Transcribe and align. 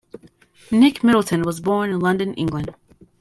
Nick 0.71 1.03
Middleton 1.03 1.43
was 1.43 1.59
born 1.59 1.91
in 1.91 1.99
London, 1.99 2.33
England. 2.33 2.73